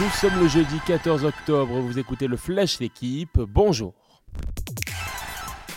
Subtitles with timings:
[0.00, 3.94] Nous sommes le jeudi 14 octobre, vous écoutez le Flash d'équipe, bonjour.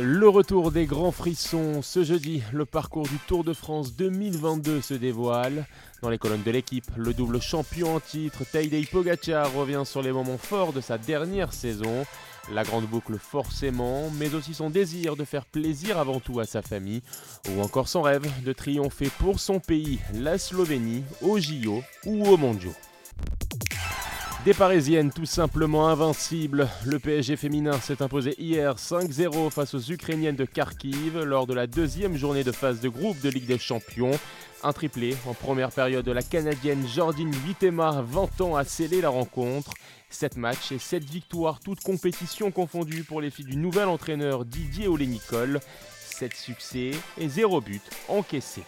[0.00, 1.82] Le retour des grands frissons.
[1.82, 5.66] Ce jeudi, le parcours du Tour de France 2022 se dévoile.
[6.00, 10.12] Dans les colonnes de l'équipe, le double champion en titre, Tadej Pogacar, revient sur les
[10.12, 12.06] moments forts de sa dernière saison.
[12.52, 16.62] La grande boucle forcément, mais aussi son désir de faire plaisir avant tout à sa
[16.62, 17.02] famille,
[17.50, 22.36] ou encore son rêve de triompher pour son pays, la Slovénie, au JO ou au
[22.36, 22.74] Mondiaux.
[24.44, 26.68] Des Parisiennes tout simplement invincibles.
[26.84, 31.66] Le PSG féminin s'est imposé hier 5-0 face aux Ukrainiennes de Kharkiv lors de la
[31.66, 34.10] deuxième journée de phase de groupe de Ligue des Champions.
[34.62, 39.08] Un triplé en première période de la Canadienne Jordine Vitema 20 ans a scellé la
[39.08, 39.72] rencontre.
[40.10, 44.88] 7 matchs et 7 victoires, toutes compétitions confondues pour les filles du nouvel entraîneur Didier
[44.88, 45.60] Olé-Nicole.
[46.00, 48.64] 7 succès et 0 but encaissés.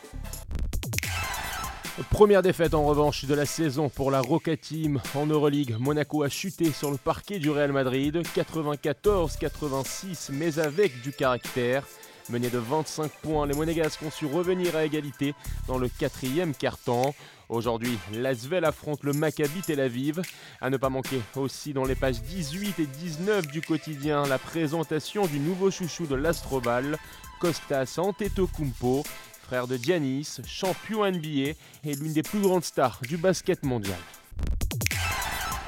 [2.11, 5.77] Première défaite en revanche de la saison pour la Roca Team en Euroleague.
[5.79, 11.85] Monaco a chuté sur le parquet du Real Madrid, 94-86, mais avec du caractère.
[12.29, 15.35] Mené de 25 points, les Monégasques ont su revenir à égalité
[15.69, 17.15] dans le quatrième quart-temps.
[17.49, 20.21] Aujourd'hui, l'Asvel affronte le Maccabi Tel Aviv.
[20.61, 25.27] À ne pas manquer aussi dans les pages 18 et 19 du quotidien la présentation
[25.27, 26.99] du nouveau chouchou de l'Astrobal,
[27.41, 29.03] Costas Antetokounmpo
[29.47, 33.99] frère de Giannis, champion NBA et l'une des plus grandes stars du basket mondial.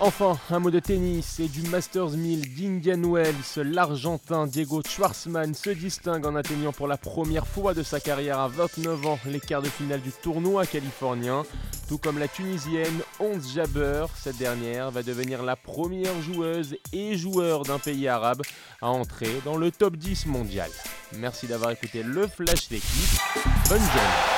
[0.00, 3.56] Enfin, un mot de tennis et du Masters 1000 d'Indian Wells.
[3.56, 8.48] L'Argentin Diego Schwartzman se distingue en atteignant pour la première fois de sa carrière à
[8.48, 11.44] 29 ans les quarts de finale du tournoi californien.
[11.88, 17.62] Tout comme la Tunisienne Onze Jabber, cette dernière va devenir la première joueuse et joueur
[17.62, 18.42] d'un pays arabe
[18.80, 20.70] à entrer dans le top 10 mondial.
[21.16, 23.20] Merci d'avoir écouté le Flash d'équipe.
[23.68, 24.37] Bonne journée